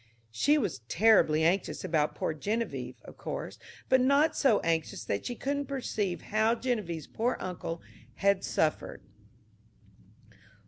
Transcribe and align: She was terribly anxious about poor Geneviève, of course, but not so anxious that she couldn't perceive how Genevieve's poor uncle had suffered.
She 0.31 0.57
was 0.57 0.79
terribly 0.87 1.43
anxious 1.43 1.83
about 1.83 2.15
poor 2.15 2.33
Geneviève, 2.33 2.99
of 3.03 3.17
course, 3.17 3.59
but 3.87 4.01
not 4.01 4.35
so 4.35 4.59
anxious 4.61 5.05
that 5.05 5.27
she 5.27 5.35
couldn't 5.35 5.67
perceive 5.67 6.21
how 6.33 6.55
Genevieve's 6.55 7.05
poor 7.05 7.37
uncle 7.39 7.83
had 8.15 8.43
suffered. 8.43 9.03